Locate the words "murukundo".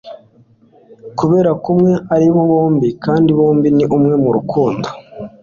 4.23-4.87